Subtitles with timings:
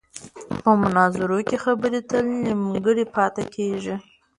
[0.61, 3.95] په مناظرو کې خبرې تل نیمګړې پاتې کېږي.